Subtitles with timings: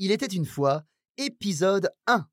[0.00, 0.84] Il était une fois,
[1.16, 2.24] épisode 1.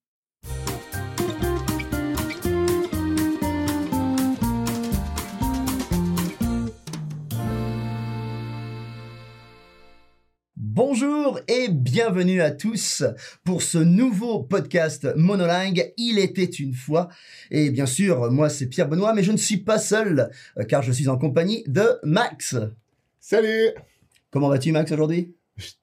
[10.56, 13.04] Bonjour et bienvenue à tous
[13.44, 15.92] pour ce nouveau podcast monolingue.
[15.98, 17.08] Il était une fois.
[17.50, 20.30] Et bien sûr, moi c'est Pierre Benoît, mais je ne suis pas seul
[20.60, 22.58] euh, car je suis en compagnie de Max.
[23.20, 23.72] Salut
[24.30, 25.34] Comment vas-tu Max aujourd'hui?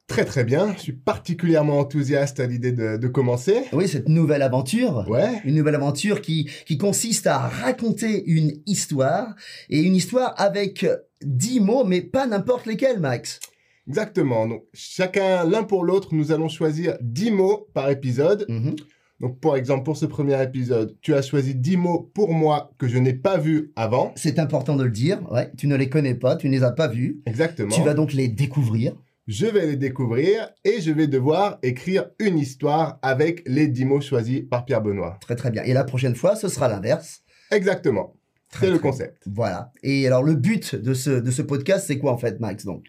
[0.07, 3.63] Très très bien, je suis particulièrement enthousiaste à l'idée de, de commencer.
[3.73, 5.07] Oui, cette nouvelle aventure.
[5.09, 9.35] Ouais, Une nouvelle aventure qui, qui consiste à raconter une histoire
[9.71, 10.85] et une histoire avec
[11.23, 13.41] dix mots, mais pas n'importe lesquels, Max.
[13.89, 14.47] exactement.
[14.47, 18.45] Donc chacun, l'un pour l'autre, nous allons choisir 10 mots par épisode.
[18.51, 18.77] Mhm.
[19.21, 22.89] Donc par exemple, pour ce premier épisode, tu as choisi 10 mots pour moi que
[22.89, 24.13] je n'ai pas vus avant.
[24.17, 25.21] C'est important de le dire.
[25.33, 27.23] Ouais, tu ne les connais pas, tu ne les as pas vus.
[27.25, 27.71] Exactement.
[27.75, 28.95] Tu vas donc les découvrir.
[29.29, 34.01] Je vais les découvrir et je vais devoir écrire une histoire avec les 10 mots
[34.01, 35.17] choisis par Pierre Benoît.
[35.21, 35.63] Très très bien.
[35.63, 37.23] Et la prochaine fois, ce sera l'inverse.
[37.53, 38.17] Exactement.
[38.59, 39.23] C'est le concept.
[39.27, 39.71] Voilà.
[39.85, 42.87] Et alors le but de ce, de ce podcast, c'est quoi en fait, Max donc?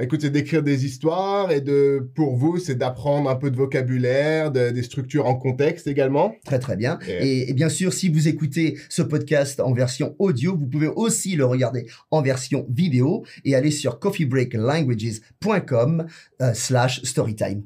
[0.00, 4.52] Écoute, c'est d'écrire des histoires et de, pour vous, c'est d'apprendre un peu de vocabulaire,
[4.52, 6.34] de- des structures en contexte également.
[6.44, 7.00] Très très bien.
[7.08, 11.44] Et- bien sûr, si vous écoutez ce podcast en version audio, vous pouvez aussi le
[11.46, 16.06] regarder en version vidéo et aller sur coffeebreaklanguages.com
[16.42, 17.64] euh, slash storytime.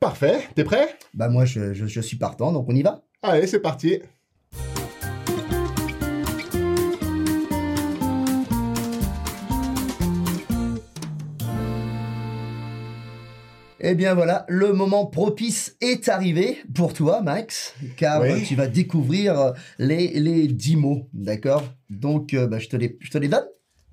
[0.00, 0.88] Parfait, t'es prêt?
[1.14, 3.04] Bah moi, je, je, je suis partant, donc on y va.
[3.22, 4.00] Allez, c'est parti.
[13.84, 18.44] Eh bien voilà, le moment propice est arrivé pour toi, Max, car Oui.
[18.46, 21.64] tu vas découvrir euh, les, les 10 mots, d'accord?
[21.90, 23.44] Donc, euh, bah, je, te les, je te les donne.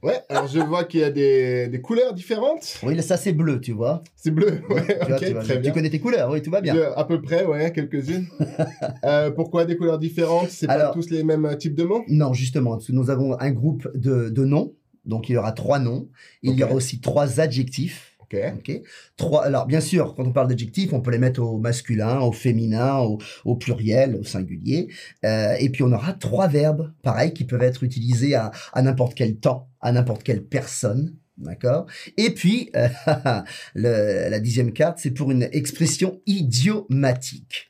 [0.04, 2.78] Ouais, alors je vois qu'il y a des, des couleurs différentes.
[2.84, 4.04] Oui, ça c'est bleu, tu vois.
[4.16, 5.72] C'est bleu, ouais, Tu, vois, ok, tu, vois, très tu bien.
[5.72, 6.76] connais tes couleurs, oui, tout va bien.
[6.76, 8.28] Je- à peu près, ouais, quelques-unes.
[9.06, 10.50] Euh, pourquoi des couleurs différentes?
[10.52, 12.04] C'est pas tous les mêmes types de mots?
[12.10, 14.74] Non, justement, nous avons un groupe de, de noms.
[15.06, 16.10] Donc, il y aura trois noms.
[16.44, 18.09] Il y aura aussi trois adjectifs.
[18.32, 18.40] Ok.
[18.60, 18.82] ok
[19.18, 22.32] trois, alors, bien sûr, quand on parle d'adjectifs, on peut les mettre au masculin, au
[22.32, 23.00] féminin,
[23.44, 24.88] au, pluriel, au singulier.
[25.26, 29.16] Euh, et puis, on aura trois verbes, pareil, qui peuvent être utilisés à, à n'importe
[29.16, 31.16] quel temps, à n'importe quelle personne.
[31.38, 31.86] D'accord?
[32.18, 32.88] Et puis, euh,
[33.76, 37.69] le- la dixième carte, c'est pour une expression idiomatique.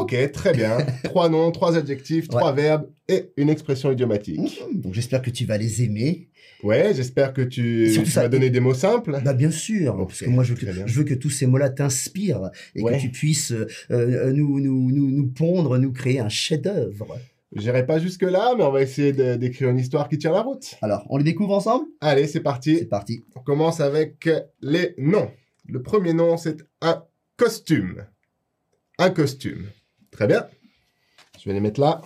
[0.00, 0.78] Ok, très bien.
[1.04, 4.40] trois noms, trois adjectifs, trois verbes et une expression idiomatique.
[4.74, 6.28] Donc, j'espère que tu vas les aimer.
[6.62, 9.20] Ouais, j'espère que tu, tu ça- vas donner des mots simples.
[9.24, 11.68] Bah bien sûr, parce que moi je veux que, je veux que tous ces mots-là
[11.70, 12.96] t'inspirent et Ouais.
[12.96, 17.18] que tu puisses euh, euh, nous, nous, nous, nous pondre, nous créer un chef-d'œuvre.
[17.54, 20.74] J'irai pas jusque-là, mais on va essayer d'écrire une histoire qui tient la route.
[20.82, 21.86] Alors, on les découvre ensemble?
[22.00, 22.84] Allez, c'est C'est parti.
[22.86, 23.22] parti.
[23.36, 24.28] On commence avec
[24.62, 25.30] les noms.
[25.68, 27.02] Le premier nom, c'est un
[27.36, 28.04] costume.
[28.98, 29.66] Un costume.
[30.16, 30.46] Très bien.
[31.38, 32.00] Je vais les mettre là.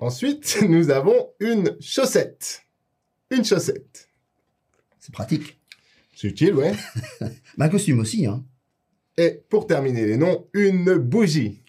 [0.00, 2.62] Ensuite, nous avons une chaussette.
[3.30, 4.08] Une chaussette.
[5.00, 5.58] C'est pratique.
[6.14, 6.72] C'est utile, ouais.
[7.58, 8.44] Bah, un costume aussi, hein.
[9.16, 11.62] Et pour terminer les noms, une bougie.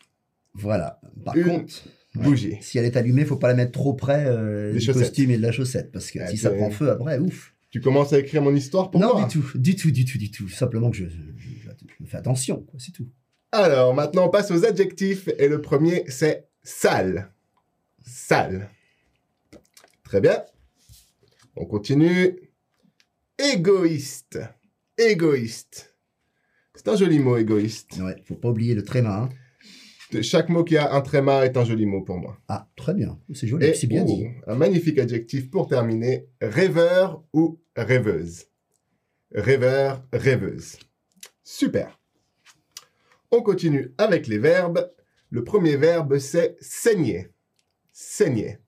[0.54, 1.02] Voilà.
[1.26, 1.74] Par Une contre,
[2.16, 2.58] ouais, Bougie.
[2.62, 5.42] si elle est allumée, faut pas la mettre trop près euh, du costume et de
[5.42, 7.54] la chaussette, parce que Ah, si ça c'est- prend feu après, ouf.
[7.72, 10.18] Tu commences à écrire mon histoire pour non, moi du tout, du tout, du tout,
[10.18, 10.48] du tout.
[10.50, 13.08] Simplement que je, je, je- je fais attention, quoi, c'est tout.
[13.52, 15.28] Alors, maintenant, on passe aux adjectifs.
[15.38, 17.34] Et le premier, c'est sale.
[18.06, 18.70] Sale.
[20.04, 20.44] Très bien.
[21.56, 22.40] On continue.
[23.38, 24.40] Égoïste.
[24.98, 25.96] Égoïste.
[26.76, 27.98] C'est un joli mot, égoïste.
[28.00, 29.16] Ouais, faut pas oublier le tréma.
[29.24, 29.30] hein.
[30.12, 32.38] De- Chaque mot qui a un tréma est un joli mot pour moi.
[32.48, 33.20] Ah, très bien.
[33.34, 34.28] C'est joli, c'est bien oh, dit.
[34.48, 36.28] un magnifique adjectif pour terminer.
[36.42, 38.46] Rêveur ou rêveuse?
[39.34, 40.78] Rêveur, rêveuse.
[41.44, 42.01] Super.
[43.32, 44.92] On continue avec les verbes.
[45.30, 47.30] Le premier verbe, c'est saigner.
[47.94, 48.60] Saigner.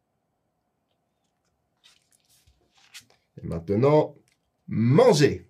[3.37, 4.15] Et maintenant,
[4.67, 5.49] manger.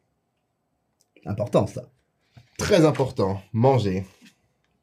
[1.25, 1.91] Important, ça.
[2.57, 4.05] Très important, manger.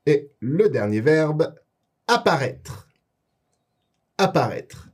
[0.07, 1.55] Et le dernier verbe,
[2.07, 2.89] apparaître.
[4.17, 4.90] Apparaître.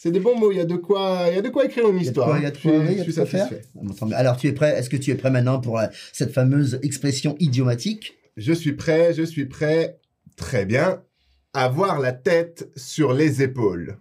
[0.00, 1.88] C'est des bons mots, il y a de quoi, il y a de quoi écrire
[1.88, 2.28] une Il y a de histoire.
[2.28, 3.48] quoi- il y a de quoi- il y a je suis quoi faire.
[3.48, 3.68] satisfait.
[4.12, 4.16] Ah.
[4.16, 7.34] Alors, tu es prêt Est-ce que tu es prêt maintenant pour euh, cette fameuse expression
[7.40, 8.14] idiomatique?
[8.36, 9.98] Je suis prêt, je suis prêt.
[10.36, 11.02] Très bien.
[11.52, 13.98] Avoir la tête sur les épaules.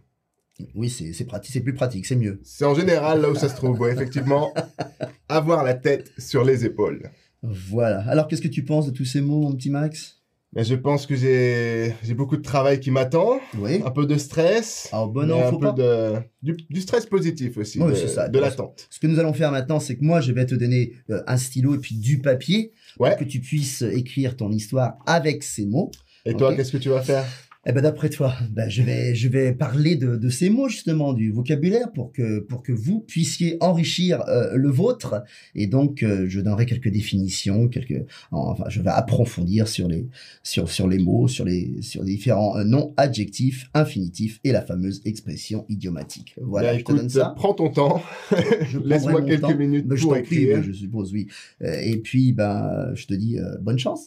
[0.75, 2.39] Oui, c'est c'est pratique, c'est plus pratique, c'est mieux.
[2.43, 4.53] C'est en général là où ça se trouve, ouais, effectivement.
[5.29, 7.09] Avoir la tête sur les épaules.
[7.41, 8.00] Voilà.
[8.07, 10.16] Alors, qu'est-ce que tu penses de tous ces mots, mon petit Max?
[10.53, 13.81] Mais je pense que j'ai j'ai beaucoup de travail qui m'attend, Oui.
[13.85, 15.71] un peu de stress, Ah, bon, un faut peu pas.
[15.73, 18.29] de du, du stress positif aussi, Oui, de, c'est ça.
[18.29, 18.88] de l'attente.
[18.89, 21.38] Ce que nous allons faire maintenant, c'est que moi, je vais te donner euh, un
[21.38, 23.09] stylo et puis du papier Ouais.
[23.09, 25.91] pour que tu puisses écrire ton histoire avec ces mots.
[26.25, 27.25] Et toi, qu'est-ce que tu vas faire?
[27.69, 31.11] Eh ben d'après toi, ben, je vais je vais parler de, de ces mots justement
[31.11, 35.21] du vocabulaire pour que pour que vous puissiez enrichir euh, le vôtre
[35.53, 40.07] et donc euh, je donnerai quelques définitions, quelques enfin je vais approfondir sur les
[40.43, 44.61] sur sur les mots, sur les sur les différents euh, noms adjectifs, infinitifs et la
[44.61, 46.35] fameuse expression idiomatique.
[46.41, 47.33] Voilà, Bah, je te donne ça.
[47.35, 48.01] prends ton temps.
[48.31, 49.57] Je Laisse-moi quelques temps.
[49.57, 50.57] minutes Ben, je pour prie, écrire.
[50.59, 51.27] ben, je suppose oui.
[51.59, 54.05] Et puis ben je te dis bonne chance.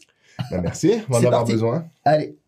[0.50, 1.84] Ben, merci, on va en avoir besoin.
[2.06, 2.39] Allez.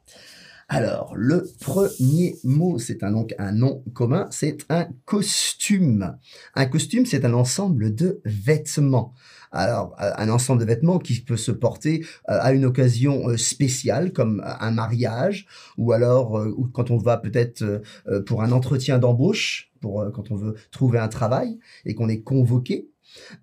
[0.75, 3.11] Alors, le premier mot, c'est un,
[3.53, 6.17] nom commun, c'est un costume.
[6.55, 9.13] Un costume, c'est un ensemble de vêtements.
[9.51, 13.37] Alors, euh, un ensemble de vêtements qui peut se porter euh, à une occasion euh,
[13.37, 15.47] spéciale, comme un mariage,
[15.77, 16.43] ou alors
[16.73, 17.83] quand on va peut-être
[18.25, 22.89] pour un entretien d'embauche, pour quand on veut trouver un travail et qu'on est convoqué.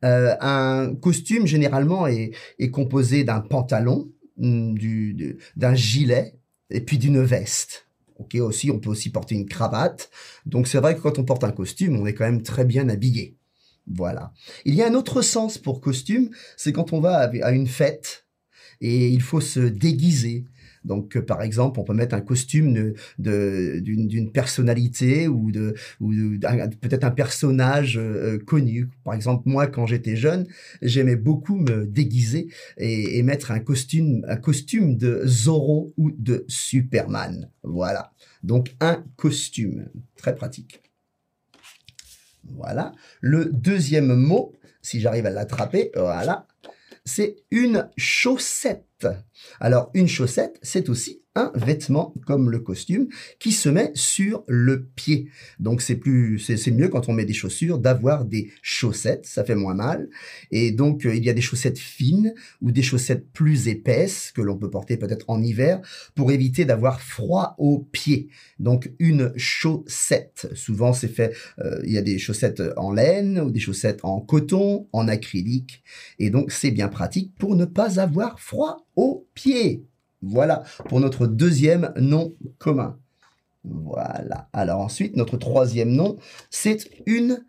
[0.01, 2.31] Un costume, généralement, est,
[2.71, 6.38] composé d'un pantalon, de- d'un gilet
[6.69, 7.87] et puis d'une veste.
[8.17, 10.09] Ok, aussi, on peut aussi porter une cravate.
[10.45, 12.89] Donc, c'est vrai que quand on porte un costume, on est quand même très bien
[12.89, 13.37] habillé.
[13.87, 14.33] Voilà.
[14.65, 18.25] Il y a un autre sens pour costume, c'est quand on va à une fête
[18.81, 20.45] et il faut se déguiser.
[20.89, 25.51] Donc, euh, par exemple, on peut mettre un costume de- de- d'une d'une personnalité ou
[25.51, 28.89] de de- peut-être un personnage euh, connu.
[29.05, 30.47] Par exemple, moi, quand j'étais jeune,
[30.81, 36.43] j'aimais beaucoup me déguiser et, et mettre un costume, un costume de Zorro ou de
[36.47, 37.49] Superman.
[37.63, 38.11] Voilà.
[38.43, 40.81] Donc un costume, très pratique.
[42.55, 42.93] Voilà.
[43.21, 46.47] Le deuxième mot, si j'arrive à l'attraper, voilà,
[47.05, 48.88] c'est une chaussette.
[49.59, 53.07] Alors une chaussette, c'est aussi un vêtement comme le costume
[53.39, 55.29] qui se met sur le pied.
[55.59, 59.55] Donc c'est plus, c'est mieux quand on met des chaussures d'avoir des chaussettes, ça fait
[59.55, 60.09] moins mal.
[60.51, 64.41] Et donc euh, il y a des chaussettes fines ou des chaussettes plus épaisses que
[64.41, 65.81] l'on peut porter peut-être en hiver
[66.15, 68.29] pour éviter d'avoir froid aux pieds.
[68.57, 73.51] Donc une chaussette, souvent c'est fait, euh, il y a des chaussettes en laine ou
[73.51, 75.83] des chaussettes en coton, en acrylique,
[76.17, 79.88] et donc c'est bien pratique pour ne pas avoir froid aux pieds.
[80.21, 82.97] Voilà pour notre deuxième nom commun.
[83.63, 84.49] Voilà.
[84.53, 86.17] Alors ensuite, notre troisième nom,
[86.49, 87.43] c'est une,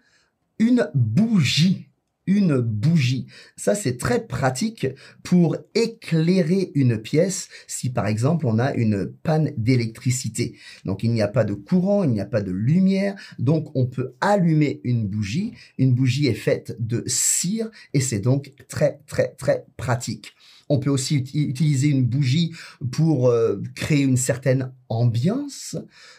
[0.59, 1.87] une bougie.
[2.27, 3.27] Une bougie.
[3.57, 4.87] Ça, c'est très pratique
[5.25, 10.57] pour éclairer une pièce si, par exemple, on a une panne d'électricité.
[10.85, 13.17] Donc, il n'y a pas de courant, il n'y a pas de lumière.
[13.41, 15.55] Donc, on peut allumer une bougie.
[15.77, 20.35] Une bougie est faite de cire et c'est donc très, très, très pratique.
[20.71, 22.53] On peut aussi uti- utiliser une bougie
[22.91, 25.77] pour euh, créer une certaine ambiance.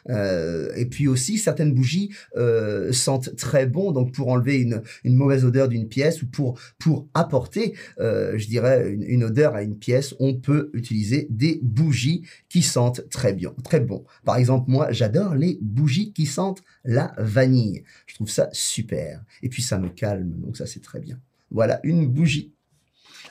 [0.10, 5.16] Euh, et puis aussi, certaines bougies euh, sentent très bon, donc pour enlever une, une
[5.16, 9.64] mauvaise odeur d'une pièce ou pour, pour apporter, euh, je dirais, une, une odeur à
[9.64, 14.06] une pièce, on peut utiliser des bougies qui sentent très bien, très bon.
[14.24, 17.84] Par exemple, moi, j'adore les bougies qui sentent la vanille.
[18.06, 19.24] Je trouve ça super.
[19.42, 21.20] Et puis, ça me calme, donc ça, c'est très bien.
[21.52, 22.54] Voilà, une bougie.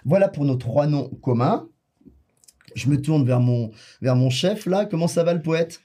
[0.04, 1.68] Voilà pour nos trois noms communs.
[2.74, 3.70] Je me tourne vers mon,
[4.00, 4.84] vers mon chef, là.
[4.86, 5.80] Comment ça va, le poète?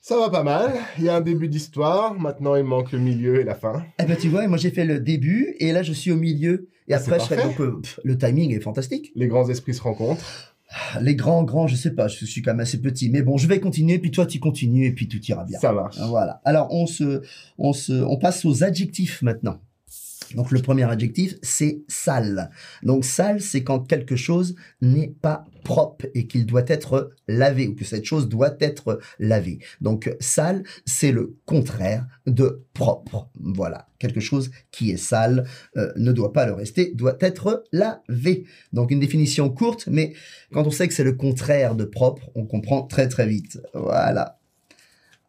[0.00, 0.72] Ça va pas mal.
[0.98, 2.18] Il y a un début d'histoire.
[2.18, 3.84] Maintenant, il manque le milieu et la fin.
[4.00, 6.68] Eh ben, tu vois, moi, j'ai fait le début, et là, je suis au milieu.
[6.88, 7.50] Et Ah, après, je serai parfait.
[7.50, 7.60] donc...
[7.60, 9.12] euh, pff, le timing est fantastique.
[9.14, 10.54] Les grands esprits se rencontrent.
[11.00, 13.10] Les grands, grands, je sais pas, je suis quand même assez petit.
[13.10, 15.58] Mais bon, je vais continuer, puis toi, tu continues, et puis tout ira bien.
[15.58, 15.98] Ça marche.
[15.98, 16.40] Voilà.
[16.44, 17.22] Alors, on se,
[17.58, 19.60] on se, on passe aux adjectifs maintenant.
[20.34, 22.50] Donc, le premier adjectif, c'est sale.
[22.82, 27.74] Donc, sale, c'est quand quelque chose n'est pas propre et qu'il doit être lavé ou
[27.74, 29.58] que cette chose doit être lavée.
[29.80, 33.28] Donc, sale, c'est le contraire de propre.
[33.34, 33.88] Voilà.
[33.98, 35.46] Quelque chose qui est sale
[35.76, 38.44] euh, ne doit pas le rester, doit être lavé.
[38.72, 40.14] Donc, une définition courte, mais
[40.52, 43.60] quand on sait que c'est le contraire de propre, on comprend très très vite.
[43.74, 44.38] Voilà.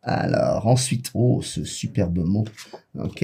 [0.03, 2.45] Alors, ensuite, oh, ce superbe mot.
[2.97, 3.23] Ok.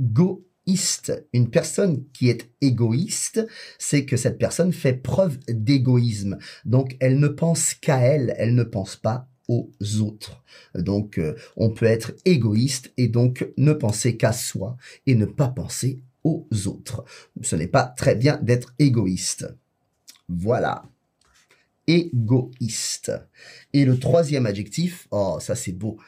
[0.00, 1.26] Égoïste.
[1.32, 3.46] Une personne qui est égoïste,
[3.78, 6.38] c'est que cette personne fait preuve d'égoïsme.
[6.64, 10.42] Donc, elle ne pense qu'à elle, elle ne pense pas aux autres.
[10.74, 14.76] Donc, euh, on peut être égoïste et donc ne penser qu'à soi
[15.06, 17.04] et ne pas penser aux autres.
[17.42, 19.46] Ce n'est pas très bien d'être égoïste.
[20.28, 20.84] Voilà.
[21.86, 23.12] Égoïste.
[23.72, 25.98] Et le troisième adjectif, oh, ça c'est beau.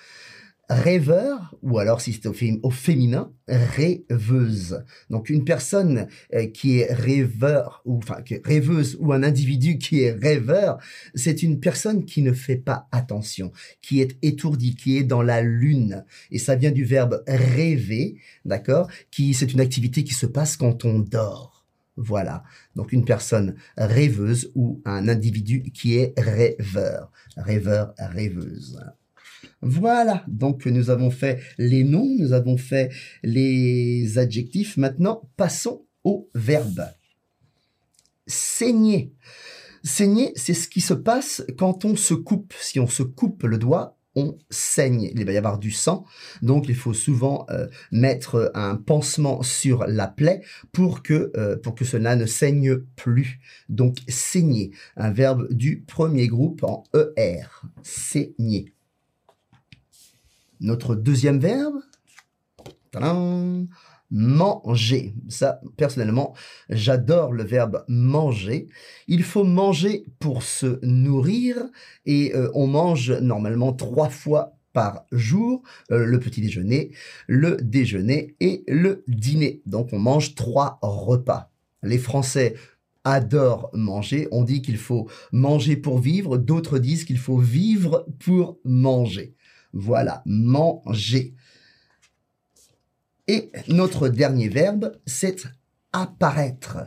[0.68, 4.84] Rêveur, ou alors si c'est au, au féminin, rêveuse.
[5.08, 10.12] Donc une personne euh, qui est rêveur, ou enfin rêveuse, ou un individu qui est
[10.12, 10.78] rêveur,
[11.14, 15.42] c'est une personne qui ne fait pas attention, qui est étourdie, qui est dans la
[15.42, 16.04] lune.
[16.30, 20.84] Et ça vient du verbe rêver, d'accord Qui c'est une activité qui se passe quand
[20.84, 21.66] on dort.
[21.96, 22.44] Voilà.
[22.76, 27.10] Donc une personne rêveuse ou un individu qui est rêveur.
[27.37, 28.78] Rêveur, rêveuse.
[29.61, 32.91] Voilà, donc nous avons fait les noms, nous avons fait
[33.23, 34.77] les adjectifs.
[34.77, 36.87] Maintenant, passons au verbe.
[38.27, 39.12] Saigner.
[39.83, 42.55] Saigner, c'est ce qui se passe quand on se coupe.
[42.61, 45.11] Si on se coupe le doigt, on saigne.
[45.15, 46.05] Il va y avoir du sang,
[46.43, 51.75] donc il faut souvent euh, mettre un pansement sur la plaie pour que, euh, pour
[51.75, 53.41] que cela ne saigne plus.
[53.69, 57.47] Donc saigner, un verbe du premier groupe en ER.
[57.83, 58.73] Saigner.
[60.61, 61.81] Notre deuxième verbe,
[64.11, 65.15] manger.
[65.29, 66.35] Ça, personnellement,
[66.71, 68.69] j'adore le verbe manger.
[69.07, 71.57] Il faut manger pour se nourrir
[72.07, 76.93] et euh, on mange normalement trois fois par jour, euh, le petit déjeuner,
[77.27, 79.62] le déjeuner et le dîner.
[79.67, 81.50] Donc on mange trois repas.
[81.83, 82.55] Les Français
[83.05, 84.29] adorent manger.
[84.31, 89.35] On dit qu'il faut manger pour vivre, d'autres disent qu'il faut vivre pour manger.
[89.72, 91.34] Voilà, manger.
[93.26, 95.44] Et notre dernier verbe, c'est
[95.92, 96.78] apparaître.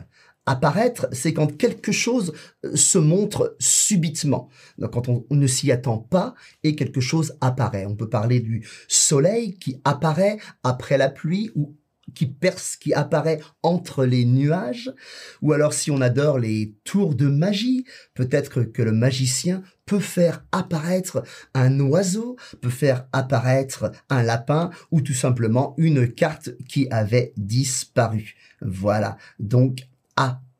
[0.44, 2.32] Apparaître, c'est quand quelque chose
[2.64, 4.48] euh, se montre subitement.
[4.76, 6.34] Donc quand on, on ne s'y attend pas
[6.64, 7.86] et quelque chose apparaît.
[7.86, 11.76] On peut parler du soleil qui apparaît après la pluie ou
[12.14, 14.92] qui perce, qui apparaît entre les nuages.
[15.40, 20.44] Ou alors si on adore les tours de magie, peut-être que le magicien peut faire
[20.52, 21.22] apparaître
[21.54, 28.36] un oiseau, peut faire apparaître un lapin ou tout simplement une carte qui avait disparu.
[28.60, 29.16] Voilà.
[29.38, 29.86] Donc,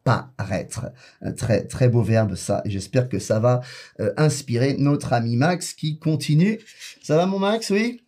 [0.05, 0.93] apparaître.
[1.21, 2.63] Un très, très beau verbe, ça.
[2.65, 3.61] Et j'espère que ça va
[4.01, 6.59] euh, inspirer notre ami Max qui continue.
[7.03, 8.03] Ça va, mon Max, oui?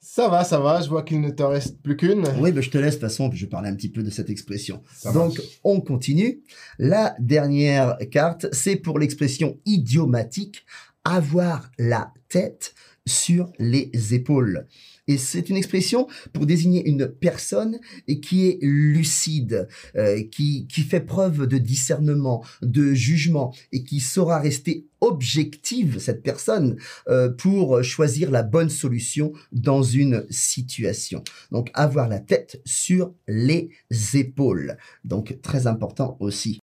[0.00, 2.24] Ça va, ça va, je vois qu'il ne te reste plus qu'une.
[2.40, 4.02] Oui, ben je te laisse, de toute façon, puis je vais parler un petit peu
[4.02, 4.82] de cette expression.
[4.94, 5.60] Ça Donc, marche.
[5.64, 6.40] on continue.
[6.78, 10.64] La dernière carte, c'est pour l'expression idiomatique,
[11.04, 12.74] avoir la tête
[13.06, 14.66] sur les épaules.
[15.08, 17.80] Et c'est une expression pour désigner une personne
[18.22, 24.38] qui est lucide, euh, qui, qui fait preuve de discernement, de jugement et qui saura
[24.38, 26.76] rester objective, cette personne,
[27.08, 31.22] euh, pour choisir la bonne solution dans une situation.
[31.52, 33.70] Donc, avoir la tête sur les
[34.14, 34.76] épaules.
[35.04, 36.60] Donc, très important aussi.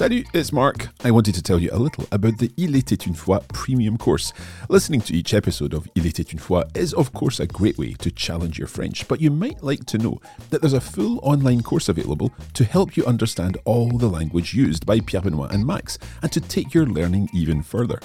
[0.00, 0.88] Salut, it's Mark.
[1.04, 4.32] I wanted to tell you a little about the Il était une fois premium course.
[4.70, 7.92] Listening to each episode of Il était une fois is, of course, a great way
[7.98, 11.60] to challenge your French, but you might like to know that there's a full online
[11.62, 15.98] course available to help you understand all the language used by Pierre Benoit and Max
[16.22, 18.00] and to take your learning even further.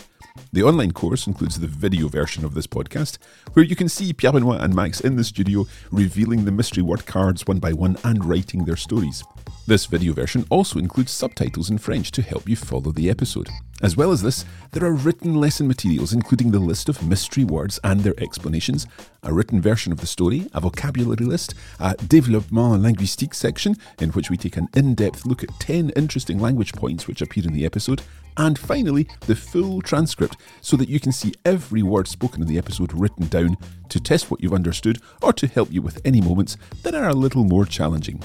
[0.51, 3.17] The online course includes the video version of this podcast,
[3.53, 7.05] where you can see Pierre Benoit and Max in the studio revealing the mystery word
[7.05, 9.23] cards one by one and writing their stories.
[9.67, 13.49] This video version also includes subtitles in French to help you follow the episode.
[13.81, 17.79] As well as this, there are written lesson materials including the list of mystery words
[17.83, 18.87] and their explanations,
[19.23, 24.29] a written version of the story, a vocabulary list, a développement linguistique section in which
[24.29, 28.01] we take an in-depth look at 10 interesting language points which appear in the episode,
[28.37, 32.57] and finally, the full transcript so that you can see every word spoken in the
[32.57, 33.57] episode written down
[33.89, 37.13] to test what you've understood or to help you with any moments that are a
[37.13, 38.21] little more challenging.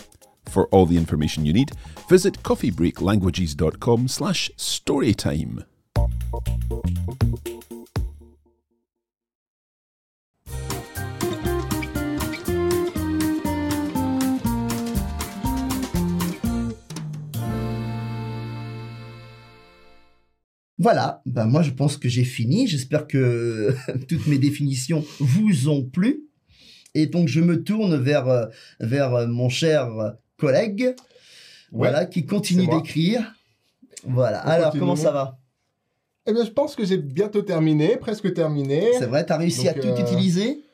[0.46, 1.72] For all the information you need,
[2.08, 5.64] visit coffeebreaklanguages.com slash storytime.
[20.80, 22.66] Voilà, ben moi je pense que j'ai fini.
[22.66, 23.74] J'espère que
[24.08, 26.24] toutes mes définitions vous ont plu.
[26.94, 28.46] Et donc je me tourne vers, euh,
[28.80, 29.88] vers euh, mon cher
[30.36, 30.96] collègue,
[31.70, 33.34] voilà, qui continue d'écrire.
[34.04, 34.42] Voilà.
[34.44, 34.80] On Alors, continue.
[34.80, 35.38] comment ça va?
[36.26, 38.88] Eh bien, je pense que j'ai bientôt terminé, presque terminé.
[38.98, 40.64] C'est vrai, t'as réussi à tout euh, utiliser?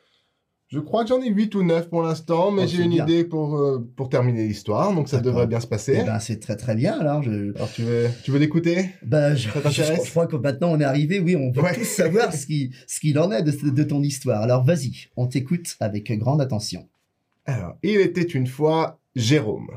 [0.69, 3.05] Je crois que j'en ai 8 ou 9 pour l'instant, mais Oh, j'ai une bien.
[3.05, 5.99] idée pour, euh, pour terminer l'histoire, donc ça devrait bien se passer.
[6.01, 6.99] Eh ben, c'est très très bien.
[6.99, 8.91] Alors, je, Alors, tu veux, tu veux l'écouter?
[9.05, 11.21] Ben, je, je- je crois que maintenant on est arrivé.
[11.21, 11.73] Oui, on veut Ouais.
[11.75, 14.43] tous savoir ce qui- ce qu'il en est de, de ton histoire.
[14.43, 16.89] Alors, vas-y, on t'écoute avec grande attention.
[17.45, 19.71] Alors, il était une fois Jérôme.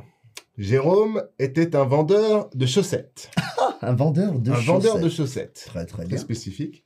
[0.57, 3.29] Jérôme était un vendeur de chaussettes.
[3.81, 4.67] Un vendeur de un chaussettes.
[4.67, 5.63] vendeur de chaussettes.
[5.67, 6.17] Très très Très bien.
[6.17, 6.83] spécifique.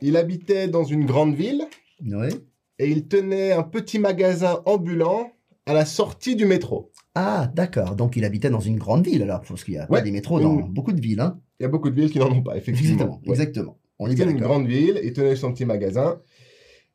[0.00, 1.62] Il habitait dans une grande ville
[2.04, 2.30] Oui.
[2.78, 5.32] Et il tenait un petit magasin ambulant
[5.66, 6.90] à la sortie du métro.
[7.14, 7.94] Ah, d'accord.
[7.96, 9.98] Donc il habitait dans une grande ville alors, parce qu'il y a Ouais.
[9.98, 11.20] pas des métros dans Une- beaucoup de villes.
[11.20, 11.40] Hein.
[11.60, 12.92] Il y a beaucoup de villes qui n'en ont pas, effectivement.
[12.92, 13.20] Exactement.
[13.26, 13.30] Ouais.
[13.32, 13.78] Exactement.
[13.98, 16.20] On bien une grande ville, il tenait son petit magasin.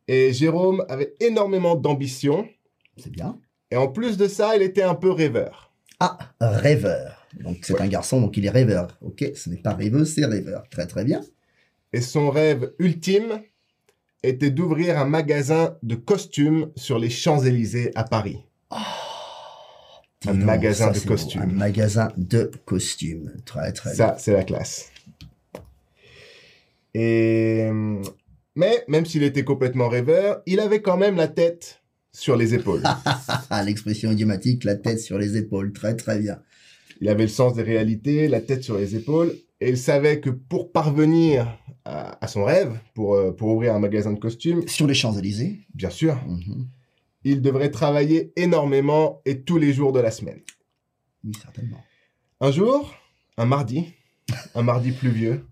[0.07, 2.47] Et Jérôme avait énormément d'ambition.
[2.97, 3.37] C'est bien.
[3.71, 5.73] Et en plus de ça, il était un peu rêveur.
[5.99, 7.27] Ah, rêveur.
[7.43, 7.81] Donc c'est Ouais.
[7.81, 8.97] un garçon, donc il est rêveur.
[9.01, 10.63] Ok, ce n'est pas rêveux, c'est rêveur.
[10.69, 11.21] Très très bien.
[11.91, 13.41] Et son rêve ultime
[14.23, 18.39] était d'ouvrir un magasin de costumes sur les Champs-Élysées à Paris.
[20.21, 21.05] Dis Un magasin de beau.
[21.05, 21.41] costumes.
[21.41, 23.33] Un magasin de costumes.
[23.45, 24.89] Très très Ça, c'est la classe.
[26.93, 27.69] Et...
[28.55, 32.81] Mais même s'il était complètement rêveur, il avait quand même la tête sur les épaules.
[32.81, 33.63] bien.
[33.65, 35.73] L'expression idiomatique, la tête sur les épaules.
[35.73, 36.39] Très très bien.
[37.01, 40.29] Il avait le sens des réalités, la tête sur les épaules, et il savait que
[40.29, 44.87] pour parvenir à, à son rêve, pour, euh, pour ouvrir un magasin de costumes, Sur
[44.87, 45.59] les Champs-Élysées.
[45.73, 46.67] bien sûr, Mhm.
[47.23, 50.41] il devrait travailler énormément et tous les jours de la semaine.
[51.23, 51.81] Oui, certainement.
[52.41, 52.93] Un jour,
[53.37, 53.93] un mardi,
[54.55, 55.45] un mardi pluvieux,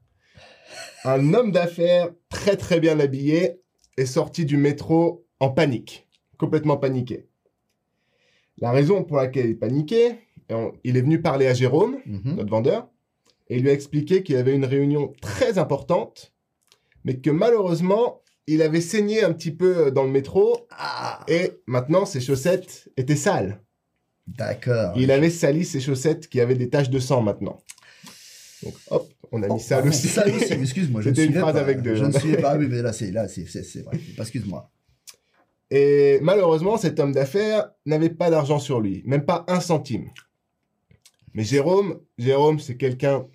[1.03, 3.59] un homme d'affaires très très bien habillé
[3.97, 6.07] est sorti du métro en panique,
[6.37, 7.27] complètement paniqué.
[8.57, 10.19] La raison pour laquelle il paniquait,
[10.83, 12.35] il est venu parler à Jérôme, Mhm.
[12.35, 12.87] notre vendeur,
[13.51, 16.31] et il lui a expliqué qu'il avait une réunion très importante,
[17.03, 22.05] mais que malheureusement, il avait saigné un petit peu dans le métro, Ah, et maintenant
[22.05, 23.61] ses chaussettes étaient sales.
[24.27, 24.93] d'accord.
[24.95, 27.59] Il avait sali ses chaussettes qui avaient des taches de sang maintenant.
[28.63, 30.07] Donc hop, on a mis Oh, sale pardon, aussi.
[30.07, 31.01] Sale aussi, excuse-moi.
[31.03, 31.59] C'était une phrase pas.
[31.61, 33.97] avec deux, Je ne suivais pas, oui, mais là, c'est là, c'est c'est- c'est vrai.
[34.17, 34.69] Excuse-moi.
[35.69, 40.09] Et malheureusement, cet homme d'affaires n'avait pas d'argent sur lui, même pas un centime.
[41.33, 43.25] Mais Jérôme, Jérôme, c'est quelqu'un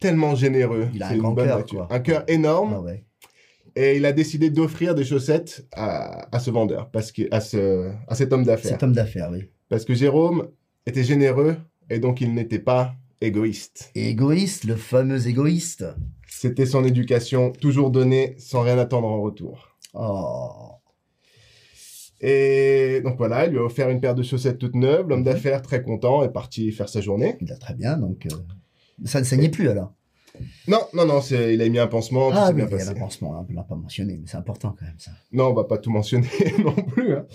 [0.00, 0.88] tellement généreux.
[0.94, 1.88] Il a un grand cœur, quoi.
[1.90, 2.74] Un cœur énorme.
[2.76, 3.04] Ah ouais.
[3.76, 7.92] Et il a décidé d'offrir des chaussettes à, à ce vendeur, parce que, à, ce,
[8.08, 8.72] à cet homme d'affaires.
[8.72, 9.44] Cet homme d'affaires, oui.
[9.68, 10.48] Parce que Jérôme
[10.86, 11.56] était généreux
[11.90, 13.90] et donc il n'était pas égoïste.
[13.94, 15.84] Égoïste, le fameux égoïste.
[16.26, 19.76] C'était son éducation, toujours donnée sans rien attendre en retour.
[19.94, 20.77] Oh.
[22.20, 25.08] Et donc voilà, il lui a offert une paire de chaussettes toutes neuves.
[25.08, 25.24] L'homme Mhm.
[25.26, 27.36] d'affaires, très content, est parti faire sa journée.
[27.40, 28.36] Il a très bien, donc euh,
[29.04, 29.92] ça ne saignait plus alors.
[30.68, 32.90] Non, non, non, c'est- il a mis un pansement, Ah oui, bien il y a
[32.90, 35.10] un pansement, hein, on ne l'a pas mentionné, mais c'est important quand même ça.
[35.32, 36.28] Non, on va pas tout mentionner
[36.64, 37.14] non plus.
[37.14, 37.26] hein.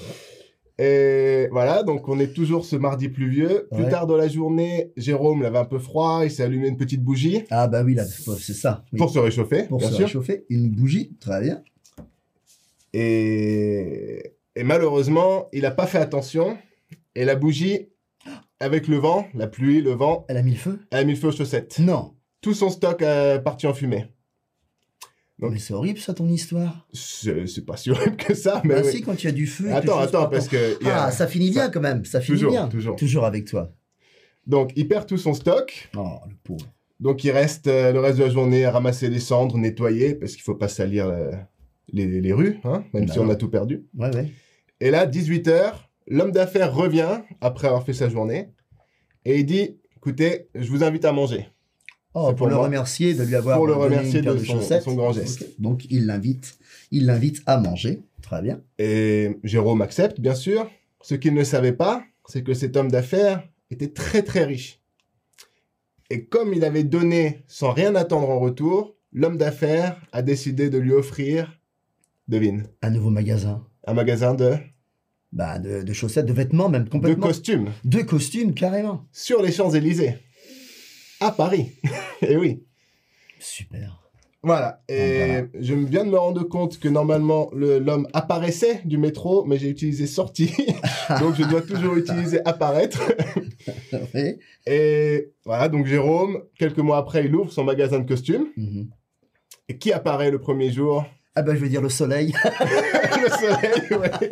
[0.80, 3.68] Et voilà, donc on est toujours ce mardi pluvieux.
[3.74, 3.90] Plus Ouais.
[3.90, 7.04] tard dans la journée, Jérôme il avait un peu froid, il s'est allumé une petite
[7.04, 8.84] bougie Ah bah oui, là, c'est ça.
[8.92, 8.98] oui.
[8.98, 10.06] pour se réchauffer, Pour bien se sûr.
[10.08, 11.62] réchauffer, une bougie, très bien.
[12.94, 14.34] Et...
[14.56, 16.58] et malheureusement, il n'a pas fait attention.
[17.16, 17.90] Et la bougie,
[18.60, 20.80] avec le vent, la pluie, le vent, Elle a mis le feu?
[20.92, 21.80] elle a mis le feu aux chaussettes.
[21.80, 22.16] Non.
[22.42, 24.08] Tout son stock est parti en fumée.
[25.40, 26.88] Donc- Mais c'est horrible ça ton histoire.
[26.94, 28.92] C'est pas si horrible que ça, mais bah oui.
[28.92, 29.72] si, quand tu as du feu.
[29.74, 30.78] Attends, attends, parce que...
[30.82, 32.68] il y a- Ah, ça finit bien quand même, ça finit Toujours, bien.
[32.68, 32.96] toujours.
[32.96, 33.74] Toujours avec toi.
[34.48, 35.90] Donc, il perd tout son stock.
[35.98, 36.66] Oh, le pauvre.
[37.00, 40.34] Donc, il reste euh, le reste de la journée à ramasser les cendres, nettoyer, parce
[40.34, 41.32] qu'il faut pas salir euh,
[41.92, 43.86] les, les rues, hein, même Bah si on a tout perdu.
[43.98, 44.32] Ouais, ouais.
[44.80, 45.74] Et là, 18h,
[46.08, 48.50] l'homme d'affaires revient, après avoir fait sa journée,
[49.26, 51.48] et il dit, écoutez, je vous invite à manger.
[52.16, 52.66] Oh, pour, pour le moi.
[52.66, 55.60] remercier de lui avoir Pour le donné remercier de de son- son grand geste.
[55.60, 56.60] Donc il l'invite,
[56.92, 58.04] il l'invite à manger.
[58.22, 58.62] Très bien.
[58.78, 60.70] Et Jérôme accepte, bien sûr.
[61.02, 64.80] Ce qu'il ne savait pas, c'est que cet homme d'affaires était très très riche.
[66.12, 70.78] Et comme il avait donné sans rien attendre en retour, l'homme d'affaires a décidé de
[70.78, 71.60] lui offrir,
[72.28, 73.66] devine, Un nouveau magasin.
[73.86, 74.56] Un magasin de,
[75.32, 77.28] Bah, de, de chaussettes, de vêtements même de complètement.
[77.28, 79.06] costumes De costumes carrément.
[79.12, 80.16] sur les Champs-Élysées,
[81.20, 81.72] à Paris.
[82.22, 82.64] Et oui.
[83.40, 84.00] Super.
[84.46, 84.82] Voilà.
[84.90, 85.48] Et Voilà.
[85.60, 89.70] je viens de me rendre compte que normalement le- l'homme apparaissait du métro, mais j'ai
[89.70, 90.52] utilisé sortie.
[91.22, 93.02] Donc je dois toujours utiliser apparaître.
[94.14, 94.38] Oui.
[94.66, 98.48] Et voilà, donc Jérôme, quelques mois après, il ouvre son magasin de costumes.
[98.58, 98.90] Mhm.
[99.70, 101.06] Et qui apparaît le premier jour?
[101.36, 102.34] Ah bah je veux dire le soleil.
[103.24, 104.30] Le soleil, ouais.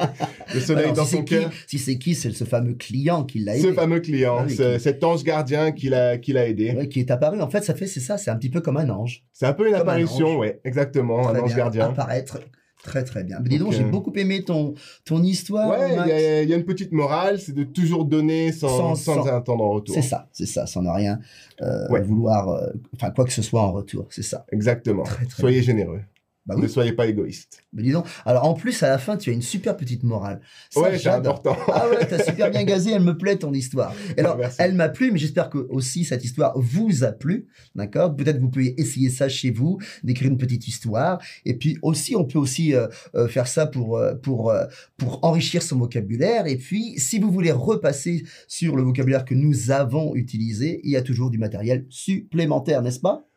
[0.53, 1.49] Le soleil Alors, dans si son cœur.
[1.65, 3.69] si c'est qui, c'est ce fameux client qui l'a aidé.
[3.69, 6.71] Ce fameux client, Ah oui, qui- cet ange gardien qui l'a qui l'a aidé.
[6.73, 7.41] Ouais, qui est apparu.
[7.41, 9.23] En fait, ça fait, c'est ça, c'est un petit peu comme un ange.
[9.31, 11.89] C'est un peu une Comme apparition, ouais, exactement, un ange gardien.
[11.89, 12.39] Apparaître.
[12.83, 13.37] Très très bien.
[13.43, 14.73] Mais dis donc, Donc, j'ai euh, beaucoup aimé ton,
[15.05, 15.69] ton histoire.
[15.69, 18.67] Ouais, il y, a- il y a une petite morale, c'est de toujours donner sans,
[18.69, 19.93] Sans- sans, sans- attendre en retour.
[19.95, 21.19] C'est ça, c'est ça, sans ne rien
[21.61, 22.01] euh, Ouais.
[22.01, 24.45] vouloir, euh, enfin quoi que ce soit en retour, c'est ça.
[24.51, 25.03] Exactement.
[25.03, 26.01] Très, très Soyez généreux.
[26.47, 27.61] Bah Ne soyez pas égoïste.
[27.71, 28.07] mais dis donc.
[28.25, 30.41] Alors en plus, à la fin, tu as une super petite morale.
[30.71, 31.35] Ça, ouais, c'est j'adore.
[31.39, 31.57] important.
[31.71, 33.93] Ah ouais, t'as super bien gazé, elle me plaît ton histoire.
[34.17, 34.57] Et alors, Merci.
[34.59, 38.15] elle m'a plu, mais j'espère que aussi cette histoire vous a plu, d'accord?
[38.15, 41.21] Peut-être vous pouvez essayer ça chez vous, d'écrire une petite histoire.
[41.45, 44.65] Et puis aussi, on peut aussi euh, euh, faire ça pour euh, pour euh,
[44.97, 46.47] pour enrichir son vocabulaire.
[46.47, 50.97] Et puis, si vous voulez repasser sur le vocabulaire que nous avons utilisé, il y
[50.97, 53.27] a toujours du matériel supplémentaire, n'est-ce pas?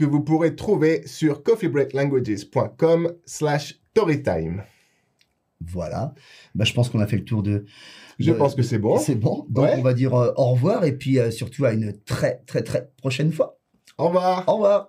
[0.00, 4.62] Que vous pourrez trouver sur coffeebreaklanguages.com slash storytime.
[5.60, 6.14] Voilà.
[6.54, 7.66] Bah, je pense qu'on a fait le tour de.
[8.18, 8.98] Je de- pense que c'est bon.
[8.98, 9.46] C'est bon.
[9.50, 9.74] Donc, Ouais.
[9.76, 12.90] on va dire euh, au revoir et puis euh, surtout à une très très très
[12.96, 13.58] prochaine fois.
[13.98, 14.44] Au revoir.
[14.48, 14.88] Au revoir.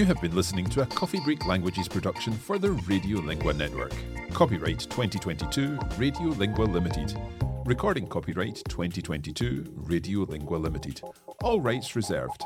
[0.00, 3.92] You have been listening to a Coffee Break Languages production for the Radiolingua Network.
[4.32, 7.20] Copyright 2022 Radiolingua Limited.
[7.66, 11.02] Recording copyright 2022 Radiolingua Limited.
[11.42, 12.42] All rights reserved.